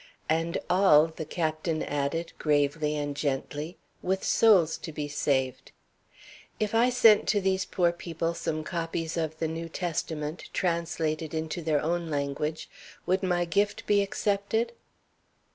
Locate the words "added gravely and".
1.83-3.15